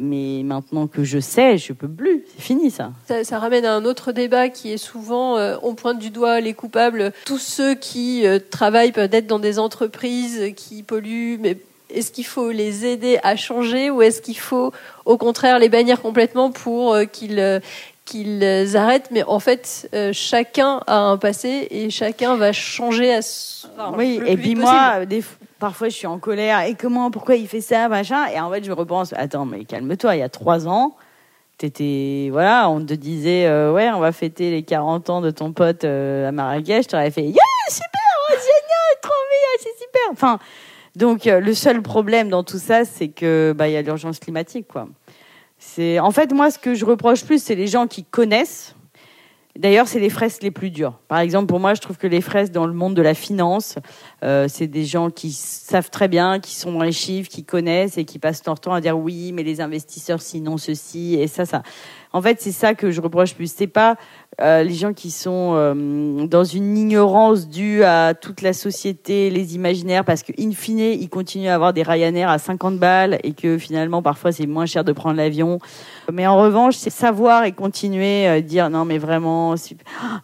[0.00, 2.24] mais maintenant que je sais, je peux plus.
[2.36, 2.92] C'est fini ça.
[3.24, 3.38] ça.
[3.38, 7.38] ramène à un autre débat qui est souvent on pointe du doigt les coupables, tous
[7.38, 11.56] ceux qui travaillent peut-être dans des entreprises qui polluent, mais
[11.90, 14.72] est-ce qu'il faut les aider à changer ou est-ce qu'il faut
[15.04, 17.60] au contraire les bannir complètement pour qu'ils
[18.06, 23.20] qu'ils arrêtent, mais en fait, euh, chacun a un passé et chacun va changer à
[23.94, 25.00] Oui, et puis moi,
[25.58, 26.62] parfois, je suis en colère.
[26.62, 28.26] Et comment, pourquoi il fait ça, machin?
[28.28, 30.96] Et en fait, je repense, attends, mais calme-toi, il y a trois ans,
[31.58, 35.52] t'étais, voilà, on te disait, euh, ouais, on va fêter les 40 ans de ton
[35.52, 37.90] pote euh, à Marrakech, t'aurais fait, yeah, super,
[38.30, 40.12] oh, génial, trop bien, c'est super.
[40.12, 40.38] Enfin,
[40.96, 44.66] donc, le seul problème dans tout ça, c'est que, bah, il y a l'urgence climatique,
[44.66, 44.88] quoi.
[45.58, 48.74] C'est en fait moi ce que je reproche plus, c'est les gens qui connaissent.
[49.58, 50.98] D'ailleurs, c'est les fresques les plus dures.
[51.08, 53.76] Par exemple, pour moi, je trouve que les fresques dans le monde de la finance,
[54.22, 57.96] euh, c'est des gens qui savent très bien, qui sont dans les chiffres, qui connaissent
[57.96, 61.46] et qui passent leur temps à dire oui, mais les investisseurs, sinon ceci et ça,
[61.46, 61.62] ça.
[62.12, 63.50] En fait, c'est ça que je reproche plus.
[63.50, 63.96] C'est pas
[64.42, 69.54] euh, les gens qui sont euh, dans une ignorance due à toute la société, les
[69.54, 73.32] imaginaires, parce que in fine, ils continuent à avoir des Ryanair à 50 balles et
[73.32, 75.58] que finalement, parfois, c'est moins cher de prendre l'avion.
[76.12, 79.54] Mais en revanche, c'est savoir et continuer à dire non, mais vraiment,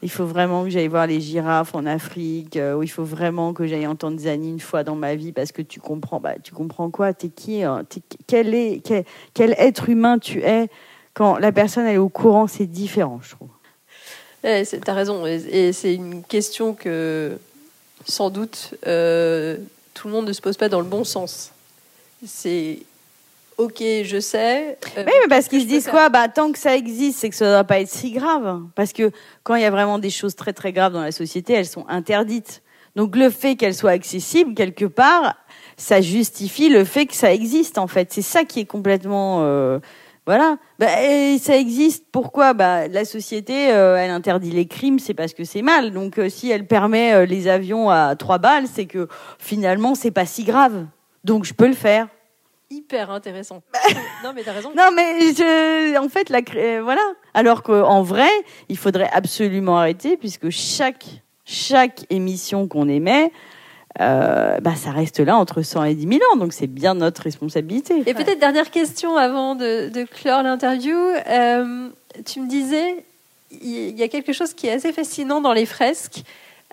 [0.03, 3.55] il faut vraiment que j'aille voir les girafes en Afrique, euh, ou il faut vraiment
[3.55, 6.53] que j'aille entendre Zani une fois dans ma vie parce que tu comprends, bah, tu
[6.53, 7.14] comprends quoi?
[7.14, 7.83] T'es qui hein?
[8.27, 8.55] quel,
[9.59, 10.68] être humain tu es
[11.14, 13.48] quand la personne est au courant, c'est différent, je trouve.
[14.44, 15.26] Eh, tu as raison.
[15.26, 17.38] Et c'est une question que,
[18.07, 19.57] sans doute, euh,
[19.94, 21.52] tout le monde ne se pose pas dans le bon sens.
[22.26, 22.78] C'est
[23.59, 24.78] ok, je sais.
[24.96, 26.09] Euh, mais parce qu'ils se disent quoi?
[26.09, 28.61] Bah tant que ça existe, c'est que ça ne doit pas être si grave.
[28.74, 29.11] Parce que
[29.42, 31.87] quand il y a vraiment des choses très très graves dans la société, elles sont
[31.88, 32.62] interdites.
[32.96, 35.37] Donc le fait qu'elles soient accessibles quelque part,
[35.76, 38.12] ça justifie le fait que ça existe en fait.
[38.12, 39.78] C'est ça qui est complètement euh,
[40.24, 40.56] voilà.
[40.78, 40.87] Bah,
[41.40, 42.06] ça existe.
[42.12, 42.54] Pourquoi?
[42.54, 45.92] Bah, La société, euh, elle interdit les crimes, c'est parce que c'est mal.
[45.92, 49.08] Donc, euh, si elle permet euh, les avions à trois balles, c'est que
[49.38, 50.87] finalement, c'est pas si grave.
[51.24, 52.06] Donc, je peux le faire.
[52.70, 53.62] Hyper intéressant.
[54.24, 54.72] non, mais t'as raison.
[54.76, 56.40] Non, mais je, en fait, la,
[56.82, 57.02] voilà.
[57.35, 58.30] Alors qu'en vrai,
[58.68, 61.04] il faudrait absolument arrêter, puisque chaque,
[61.44, 63.32] chaque émission qu'on émet,
[64.00, 67.22] euh, bah, ça reste là entre 100 et 10 000 ans, donc c'est bien notre
[67.22, 68.02] responsabilité.
[68.07, 70.96] Et peut-être dernière question avant de, clore l'interview.
[70.96, 71.88] Euh,
[72.24, 73.05] tu me disais,
[73.50, 76.22] il y a quelque chose qui est assez fascinant dans les fresques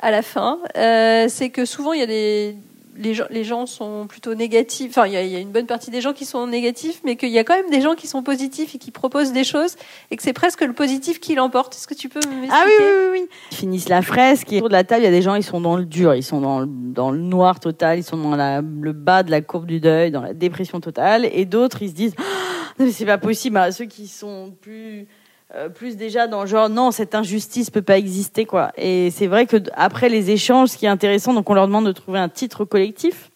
[0.01, 2.55] à la fin, euh, c'est que souvent il y a des,
[2.99, 4.91] les gens, les gens sont plutôt négatifs.
[4.91, 7.39] Enfin, il y, a une bonne partie des gens qui sont négatifs, mais qu'il y
[7.39, 9.77] a quand même des gens qui sont positifs et qui proposent des choses,
[10.11, 11.75] et que c'est presque le positif qui l'emporte.
[11.75, 12.53] Est-ce que tu peux m'expliquer?
[12.53, 15.07] Ah oui, oui, oui, Ils finissent la fresque et autour de la table, il y
[15.07, 17.61] a des gens, ils sont dans le dur, ils sont dans le, dans le noir
[17.61, 20.81] total, ils sont dans la, le bas de la courbe du deuil, dans la dépression
[20.81, 22.15] totale, et d'autres, ils se disent,
[22.79, 23.59] ah, c'est pas possible.
[23.71, 25.07] ceux qui sont plus
[25.55, 28.71] euh, plus déjà dans le genre non cette injustice peut pas exister quoi.
[28.77, 31.87] Et c'est vrai que après les échanges ce qui est intéressant donc on leur demande
[31.87, 33.31] de trouver un titre collectif.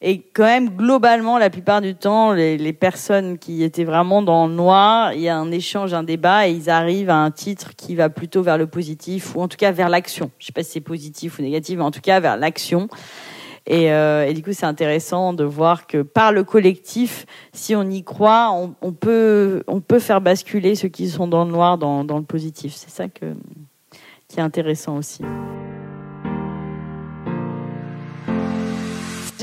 [0.00, 4.48] Et quand même globalement la plupart du temps les, les personnes qui étaient vraiment dans
[4.48, 7.76] le noir il y a un échange un débat et ils arrivent à un titre
[7.76, 10.32] qui va plutôt vers le positif ou en tout cas vers l'action.
[10.40, 12.88] Je sais pas si c'est positif ou négatif mais en tout cas vers l'action
[13.66, 17.84] et, euh, et, du coup, c'est intéressant de voir que par le collectif, si on
[17.84, 22.04] y croit, on, peut, on peut faire basculer ceux qui sont dans le noir dans,
[22.04, 22.74] dans le positif.
[22.74, 23.24] C'est ça qui
[24.36, 25.22] est intéressant aussi.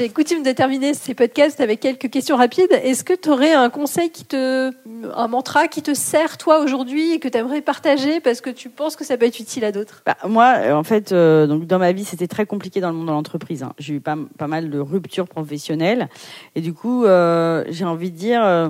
[0.01, 2.71] J'ai coutume de terminer ces podcasts avec quelques questions rapides.
[2.71, 7.27] Est-ce que tu aurais un conseil un mantra qui te sert toi aujourd'hui et que
[7.27, 10.01] tu aimerais partager parce que tu penses que ça peut être utile à d'autres?
[10.03, 12.95] Bah, Moi, euh, en fait, euh, donc dans ma vie, c'était très compliqué dans le
[12.95, 13.61] monde de l'entreprise.
[13.61, 13.73] Hein.
[13.77, 16.09] J'ai eu pas, mal de ruptures professionnelles
[16.55, 18.69] et du coup, euh, j'ai envie de dire, euh,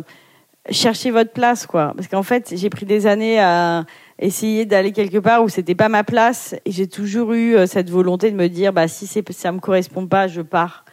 [0.69, 1.93] cherchez votre place, quoi.
[1.95, 3.85] Parce qu'en fait, j'ai pris des années à
[4.19, 8.31] essayer d'aller quelque part où c'était pas ma place et j'ai toujours eu cette volonté
[8.31, 10.83] de me dire, bah si c'est ça me correspond pas, je pars.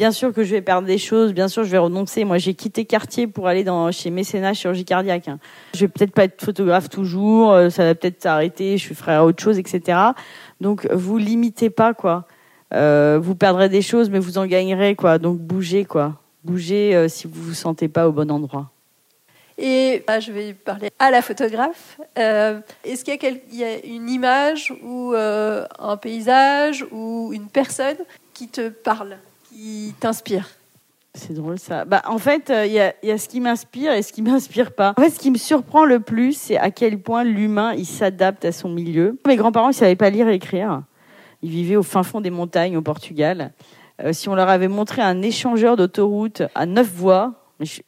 [0.00, 2.24] Bien sûr que je vais perdre des choses, bien sûr je vais renoncer.
[2.24, 5.28] Moi, j'ai quitté quartier pour aller dans chez Mécénat chirurgie cardiaque.
[5.28, 5.38] Hein.
[5.74, 9.42] Je vais peut-être pas être photographe toujours, euh, ça va peut-être s'arrêter, je ferai autre
[9.42, 9.98] chose, etc.
[10.62, 12.24] Donc, vous limitez pas, quoi.
[12.72, 15.18] Euh, vous perdrez des choses, mais vous en gagnerez, quoi.
[15.18, 16.14] Donc, bougez, quoi.
[16.44, 18.70] Bougez euh, si vous vous sentez pas au bon endroit.
[19.58, 22.00] Et ah, je vais parler à la photographe.
[22.16, 27.98] Est-ce qu'il y, a une image ou un paysage ou une personne
[28.32, 29.18] qui te parle?
[29.60, 30.48] Qui t'inspire
[31.12, 31.84] c'est drôle ça.
[31.84, 34.22] Bah, en fait, il euh, y, a, y, a, ce qui m'inspire et ce qui
[34.22, 34.94] m'inspire pas.
[34.96, 38.44] En fait, ce qui me surprend le plus, c'est à quel point l'humain il s'adapte
[38.44, 39.18] à son milieu.
[39.26, 40.84] Mes grands-parents, ils savaient pas lire et écrire.
[41.42, 43.52] Ils vivaient au fin fond des montagnes au Portugal.
[44.04, 47.34] Euh, si on leur avait montré un échangeur d'autoroute à neuf voies,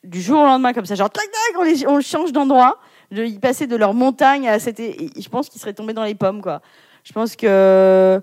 [0.02, 2.80] du jour au lendemain comme ça, genre tac tac, on, les, on change d'endroit.
[3.12, 4.78] Ils passaient de leur montagne à cette.
[4.80, 6.60] Je pense qu'ils seraient tombés dans les pommes, quoi.
[7.04, 8.20] Je pense que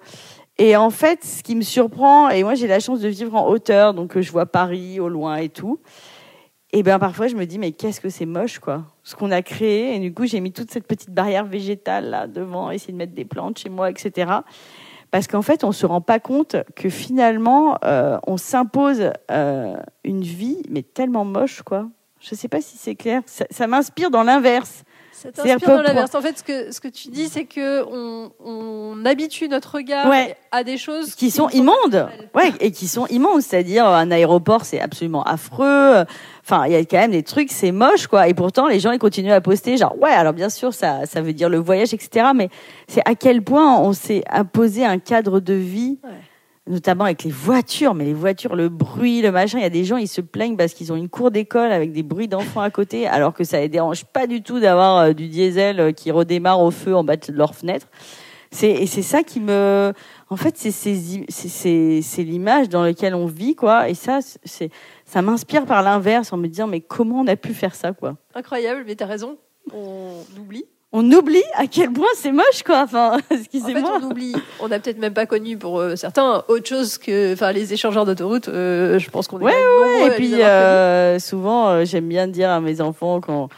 [0.60, 3.48] et en fait, ce qui me surprend, et moi j'ai la chance de vivre en
[3.48, 5.80] hauteur, donc je vois Paris au loin et tout.
[6.72, 9.42] Et ben parfois je me dis mais qu'est-ce que c'est moche quoi, ce qu'on a
[9.42, 9.96] créé.
[9.96, 13.14] Et du coup j'ai mis toute cette petite barrière végétale là devant, essayer de mettre
[13.14, 14.32] des plantes chez moi, etc.
[15.12, 20.22] Parce qu'en fait on se rend pas compte que finalement euh, on s'impose euh, une
[20.22, 21.88] vie mais tellement moche quoi.
[22.20, 23.22] Je sais pas si c'est clair.
[23.26, 24.84] Ça m'inspire dans l'inverse.
[25.22, 26.16] Ça t'inspire dans l'inverse.
[26.16, 30.08] En fait, ce que, ce que tu dis, c'est que on, on habitue notre regard
[30.08, 30.36] ouais.
[30.52, 32.08] à des choses qui, qui sont immondes.
[32.34, 33.42] Ouais, et qui sont immondes.
[33.42, 36.06] C'est-à-dire, un aéroport, c'est absolument affreux.
[36.44, 38.28] Enfin, il y a quand même des trucs, c'est moche, quoi.
[38.30, 41.22] Et pourtant, les gens, ils continuent à poster, genre, ouais, alors bien sûr, ça, ça
[41.22, 42.28] veut dire le voyage, etc.
[42.34, 42.50] Mais
[42.88, 46.00] c'est à quel point on s'est imposé un cadre de vie.
[46.04, 46.10] Ouais
[46.68, 49.58] notamment avec les voitures, mais les voitures, le bruit, le machin.
[49.60, 51.92] Il y a des gens, ils se plaignent parce qu'ils ont une cour d'école avec
[51.92, 55.14] des bruits d'enfants à côté, alors que ça les dérange pas du tout d'avoir euh,
[55.14, 57.88] du diesel euh, qui redémarre au feu en bas de leur fenêtre.
[58.52, 59.94] C'est et c'est ça qui me,
[60.30, 63.90] en fait, c'est c'est c'est l'image dans laquelle on vit quoi.
[63.90, 64.72] Et ça, c'est
[65.06, 68.16] ça m'inspire par l'inverse en me disant mais comment on a pu faire ça quoi?
[68.34, 69.38] Incroyable, mais t'as raison,
[69.72, 72.82] on oublie on oublie à quel point c'est moche, quoi.
[72.82, 73.98] Enfin, excusez-moi.
[73.98, 74.36] En fait, on oublie.
[74.60, 78.06] On n'a peut-être même pas connu pour euh, certains autre chose que, enfin, les échangeurs
[78.06, 78.48] d'autoroute.
[78.48, 79.44] Euh, je pense qu'on est.
[79.44, 80.08] Ouais, ouais.
[80.08, 83.50] Et puis euh, souvent, j'aime bien dire à mes enfants quand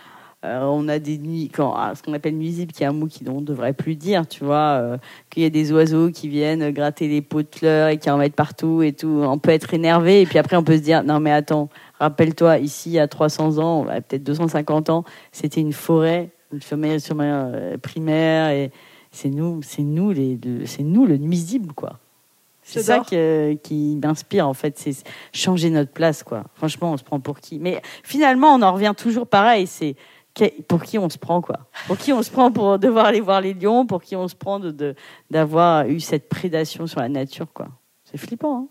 [0.44, 3.24] on a des nuits, quand ah, ce qu'on appelle nuisible, qui est un mot qui
[3.30, 4.98] on devrait plus dire, tu vois,
[5.30, 8.18] qu'il y a des oiseaux qui viennent gratter les pots de fleurs et qui en
[8.18, 9.22] mettent partout et tout.
[9.24, 12.58] On peut être énervé et puis après on peut se dire non mais attends, rappelle-toi
[12.58, 17.50] ici à 300 ans, peut-être 250 ans, c'était une forêt une femelle sur ma
[17.82, 18.72] primaire et
[19.12, 22.00] c'est nous c'est nous les c'est nous le nuisible quoi.
[22.64, 24.96] C'est ça que, qui m'inspire en fait c'est
[25.34, 26.44] changer notre place quoi.
[26.56, 27.60] Franchement on se prend pour qui?
[27.60, 29.96] Mais finalement on en revient toujours pareil c'est
[30.68, 31.60] pour qui on se prend quoi?
[31.88, 34.36] Pour qui on se prend pour devoir aller voir les lions pour qui on se
[34.36, 34.96] prend de
[35.30, 37.68] d'avoir eu cette prédation sur la nature quoi.
[38.06, 38.68] C'est flippant hein.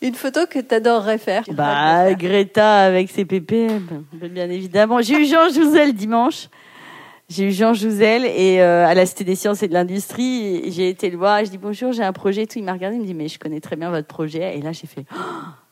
[0.00, 1.42] Une photo que tu adorerais faire?
[1.50, 5.02] Bah, Greta avec ses ppm, bien évidemment.
[5.02, 6.48] J'ai eu Jean Jouzel dimanche.
[7.28, 10.88] J'ai eu Jean Jouzel et euh, à la Cité des Sciences et de l'Industrie, j'ai
[10.88, 11.44] été le voir.
[11.44, 12.46] Je dis bonjour, j'ai un projet.
[12.46, 14.56] Tout, il m'a regardé, il me dit mais je connais très bien votre projet.
[14.56, 15.04] Et là, j'ai fait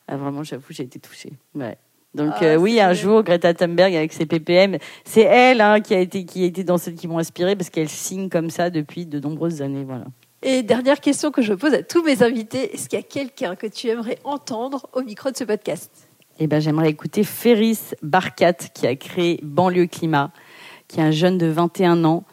[0.07, 1.33] ah, vraiment, j'avoue, j'ai été touchée.
[1.55, 1.79] Ouais.
[2.15, 5.95] Donc ah, euh, oui, un jour, Greta Thunberg avec ses ppm, c'est elle hein, qui
[5.95, 8.69] a été qui a été dans celles qui m'ont inspiré parce qu'elle signe comme ça
[8.69, 9.85] depuis de nombreuses années.
[9.85, 10.05] Voilà.
[10.43, 13.57] Et dernière question que je pose à tous mes invités est-ce qu'il y a quelqu'un
[13.57, 15.91] que tu aimerais entendre au micro de ce podcast?
[16.39, 20.33] Eh ben, j'aimerais écouter Ferris Barkat qui a créé Banlieue Climat
[20.89, 22.25] qui est un jeune de 21 ans.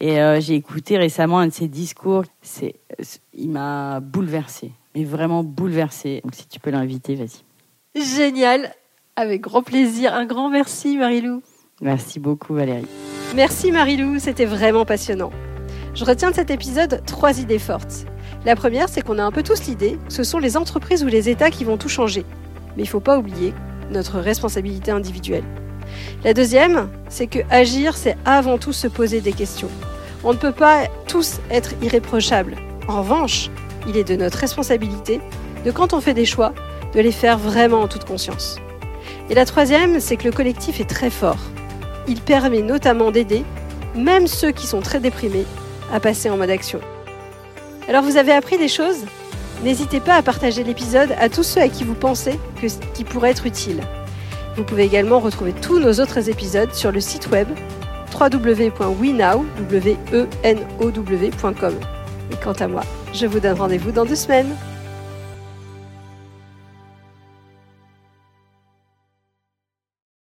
[0.00, 2.24] Et euh, j'ai écouté récemment un de ses discours.
[2.42, 2.76] C'est,
[3.34, 6.20] il m'a bouleversé, mais vraiment bouleversé.
[6.22, 7.42] Donc si tu peux l'inviter, vas-y.
[8.00, 8.72] Génial,
[9.16, 10.14] avec grand plaisir.
[10.14, 11.42] Un grand merci, Marilou.
[11.80, 12.86] Merci beaucoup, Valérie.
[13.34, 15.30] Merci Marilou, c'était vraiment passionnant.
[15.94, 18.06] Je retiens de cet épisode trois idées fortes.
[18.44, 21.08] La première, c'est qu'on a un peu tous l'idée que ce sont les entreprises ou
[21.08, 22.24] les États qui vont tout changer.
[22.76, 23.52] Mais il ne faut pas oublier
[23.90, 25.44] notre responsabilité individuelle.
[26.24, 29.70] La deuxième, c'est que agir, c'est avant tout se poser des questions.
[30.24, 32.56] On ne peut pas tous être irréprochables.
[32.88, 33.50] En revanche,
[33.86, 35.20] il est de notre responsabilité
[35.64, 36.52] de quand on fait des choix,
[36.94, 38.56] de les faire vraiment en toute conscience.
[39.30, 41.38] Et la troisième, c'est que le collectif est très fort.
[42.08, 43.44] Il permet notamment d'aider,
[43.94, 45.44] même ceux qui sont très déprimés,
[45.92, 46.80] à passer en mode action.
[47.88, 49.04] Alors vous avez appris des choses?
[49.64, 53.30] N'hésitez pas à partager l'épisode à tous ceux à qui vous pensez que qui pourrait
[53.30, 53.80] être utile.
[54.58, 57.46] Vous pouvez également retrouver tous nos autres épisodes sur le site web
[58.12, 58.94] www.wenow.com.
[62.32, 62.82] Et quant à moi,
[63.14, 64.52] je vous donne rendez-vous dans deux semaines.